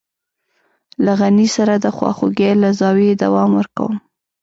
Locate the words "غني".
1.19-1.47